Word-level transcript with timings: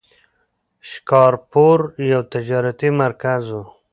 شکارپور 0.89 1.79
یو 2.11 2.21
تجارتي 2.33 2.89
مرکز 3.01 3.43
و. 3.57 3.57